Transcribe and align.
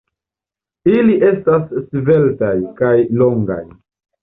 Ili 0.93 1.17
estas 1.27 1.77
sveltaj 1.91 2.57
kaj 2.83 2.97
longaj. 3.23 3.63